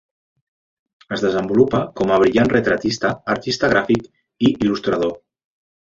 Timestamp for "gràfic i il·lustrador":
3.75-5.17